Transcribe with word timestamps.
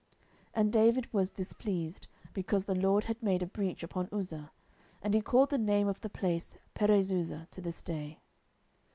10:006:008 0.01 0.09
And 0.55 0.73
David 0.73 1.13
was 1.13 1.29
displeased, 1.29 2.07
because 2.33 2.65
the 2.65 2.73
LORD 2.73 3.03
had 3.03 3.21
made 3.21 3.43
a 3.43 3.45
breach 3.45 3.83
upon 3.83 4.09
Uzzah: 4.11 4.51
and 4.99 5.13
he 5.13 5.21
called 5.21 5.51
the 5.51 5.59
name 5.59 5.87
of 5.87 6.01
the 6.01 6.09
place 6.09 6.57
Perezuzzah 6.73 7.47
to 7.51 7.61
this 7.61 7.83
day. 7.83 8.19